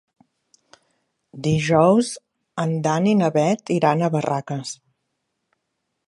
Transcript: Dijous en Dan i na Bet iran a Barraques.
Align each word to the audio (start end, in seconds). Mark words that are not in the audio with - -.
Dijous 1.47 2.09
en 2.63 2.73
Dan 2.87 3.09
i 3.11 3.13
na 3.19 3.29
Bet 3.35 3.69
iran 3.75 4.01
a 4.01 4.09
Barraques. 4.15 4.73